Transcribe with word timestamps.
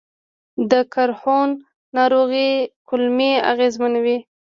د 0.71 0.73
کروهن 0.93 1.49
ناروغي 1.95 2.49
کولمې 2.87 3.31
اغېزمنوي. 3.51 4.17